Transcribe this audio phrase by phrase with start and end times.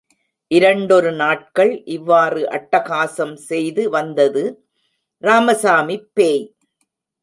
[0.51, 4.43] இரண்டொரு நாட்கள் இவ்வாறு அட்ட காசம் செய்து வந்தது
[5.23, 6.45] ராமசாமிப் பேய்.